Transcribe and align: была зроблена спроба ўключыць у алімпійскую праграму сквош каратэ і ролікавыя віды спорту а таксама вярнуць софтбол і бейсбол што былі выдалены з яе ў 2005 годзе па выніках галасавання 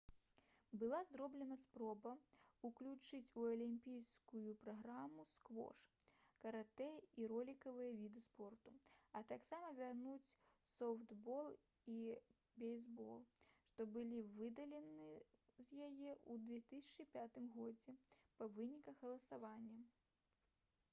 была 0.81 0.99
зроблена 1.09 1.55
спроба 1.63 2.11
ўключыць 2.67 3.33
у 3.41 3.43
алімпійскую 3.49 4.53
праграму 4.61 5.25
сквош 5.33 5.81
каратэ 6.45 6.87
і 7.23 7.27
ролікавыя 7.31 7.91
віды 7.99 8.23
спорту 8.27 8.73
а 9.19 9.21
таксама 9.33 9.69
вярнуць 9.81 10.31
софтбол 10.69 11.51
і 11.97 11.97
бейсбол 12.63 13.21
што 13.67 13.87
былі 13.97 14.23
выдалены 14.39 15.03
з 15.67 15.91
яе 15.91 16.15
ў 16.15 16.65
2005 16.71 17.37
годзе 17.59 17.95
па 18.41 18.49
выніках 18.57 18.97
галасавання 19.07 19.85